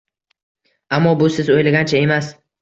Ammo, 0.97 1.11
bu 1.19 1.27
siz 1.35 1.53
o‘ylagancha 1.57 2.01
emas. 2.01 2.33